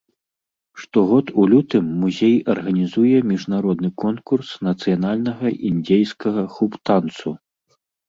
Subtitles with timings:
[0.81, 7.41] Штогод у лютым музей арганізуе міжнародны конкурс нацыянальнага індзейскага хуп-танцу.